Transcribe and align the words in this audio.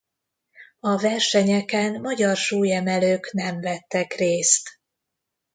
A 0.79 0.97
versenyeken 0.97 2.01
magyar 2.01 2.35
súlyemelők 2.35 3.31
nem 3.33 3.61
vettek 3.61 4.13
részt. 4.13 4.69